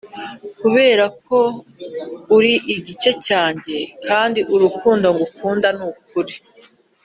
[0.59, 1.37] kuberako
[2.37, 3.77] uri igice cyanjye
[4.07, 6.35] kandi urukundo ngukunda nukuri.